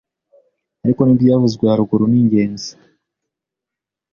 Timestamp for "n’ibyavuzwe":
1.03-1.63